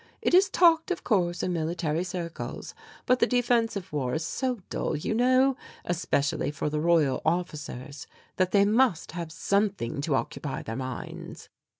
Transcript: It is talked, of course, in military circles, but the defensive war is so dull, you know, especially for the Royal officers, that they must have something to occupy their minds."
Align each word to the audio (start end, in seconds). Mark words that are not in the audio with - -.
It 0.19 0.33
is 0.33 0.49
talked, 0.49 0.89
of 0.89 1.03
course, 1.03 1.43
in 1.43 1.53
military 1.53 2.03
circles, 2.03 2.73
but 3.05 3.19
the 3.19 3.27
defensive 3.27 3.93
war 3.93 4.15
is 4.15 4.25
so 4.25 4.57
dull, 4.71 4.95
you 4.95 5.13
know, 5.13 5.55
especially 5.85 6.49
for 6.49 6.71
the 6.71 6.81
Royal 6.81 7.21
officers, 7.23 8.07
that 8.37 8.49
they 8.49 8.65
must 8.65 9.11
have 9.11 9.31
something 9.31 10.01
to 10.01 10.15
occupy 10.15 10.63
their 10.63 10.75
minds." 10.75 11.49